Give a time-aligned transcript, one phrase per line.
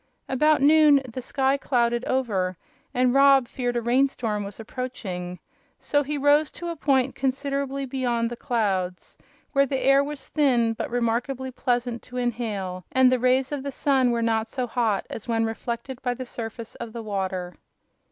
[0.27, 2.57] About noon the sky clouded over,
[2.91, 5.37] and Rob feared a rainstorm was approaching.
[5.79, 9.15] So he rose to a point considerably beyond the clouds,
[9.51, 13.71] where the air was thin but remarkably pleasant to inhale and the rays of the
[13.71, 17.53] sun were not so hot as when reflected by the surface of the water.